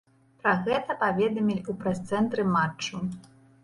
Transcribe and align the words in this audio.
Пра 0.39 0.53
гэта 0.67 0.95
паведамілі 1.03 1.61
ў 1.61 1.79
прэс-цэнтры 1.85 2.51
матчу. 2.59 3.09